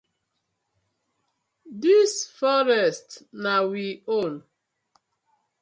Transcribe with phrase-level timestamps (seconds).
[1.83, 3.09] Dis forest
[3.43, 3.85] na we
[4.19, 4.33] own.